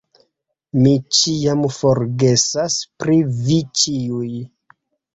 [0.79, 4.37] Mi ĉiam forgesas pri vi ĉiuj